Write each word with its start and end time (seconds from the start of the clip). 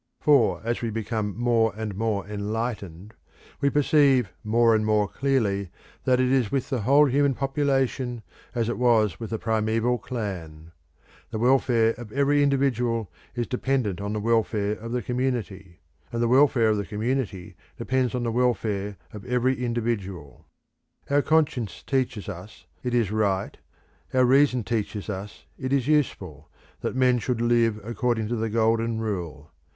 For, 0.19 0.61
as 0.63 0.81
we 0.81 0.89
become 0.89 1.37
more 1.37 1.73
and 1.77 1.93
more 1.95 2.25
enlightened, 2.25 3.13
we 3.59 3.69
perceive 3.69 4.31
more 4.43 4.73
and 4.73 4.83
more 4.83 5.07
clearly 5.07 5.69
that 6.05 6.19
it 6.19 6.31
is 6.31 6.51
with 6.51 6.71
the 6.71 6.81
whole 6.81 7.05
human 7.05 7.35
population 7.35 8.23
as 8.55 8.67
it 8.67 8.79
was 8.79 9.19
with 9.19 9.29
the 9.29 9.37
primeval 9.37 9.99
clan; 9.99 10.71
the 11.29 11.37
welfare 11.37 11.91
of 11.99 12.11
every 12.13 12.41
individual 12.41 13.11
is 13.35 13.45
dependent 13.45 14.01
on 14.01 14.13
the 14.13 14.19
welfare 14.19 14.71
of 14.71 14.91
the 14.91 15.03
community, 15.03 15.81
and 16.11 16.19
the 16.19 16.27
welfare 16.27 16.69
of 16.69 16.77
the 16.77 16.85
community 16.87 17.55
depends 17.77 18.15
on 18.15 18.23
the 18.23 18.31
welfare 18.31 18.97
of 19.13 19.23
every 19.25 19.63
individual. 19.63 20.47
Our 21.11 21.21
conscience 21.21 21.83
teaches 21.83 22.27
us 22.27 22.65
it 22.81 22.95
is 22.95 23.11
right, 23.11 23.55
our 24.15 24.25
reason 24.25 24.63
teaches 24.63 25.11
us 25.11 25.45
it 25.59 25.71
is 25.71 25.87
useful, 25.87 26.49
that 26.79 26.95
men 26.95 27.19
should 27.19 27.39
live 27.39 27.79
according 27.83 28.29
to 28.29 28.35
the 28.35 28.49
Golden 28.49 28.99
Rule. 28.99 29.51